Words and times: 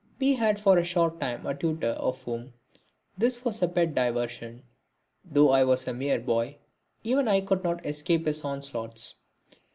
We 0.17 0.33
had 0.33 0.59
for 0.59 0.79
a 0.79 0.83
short 0.83 1.19
time 1.19 1.45
a 1.45 1.53
tutor 1.53 1.91
of 1.91 2.23
whom 2.23 2.53
this 3.19 3.45
was 3.45 3.61
a 3.61 3.67
pet 3.67 3.93
diversion. 3.93 4.63
Though 5.23 5.51
I 5.51 5.63
was 5.63 5.87
a 5.87 5.93
mere 5.93 6.19
boy, 6.19 6.57
even 7.03 7.27
I 7.27 7.41
could 7.41 7.63
not 7.63 7.85
escape 7.85 8.25
his 8.25 8.43
onslaughts. 8.43 9.17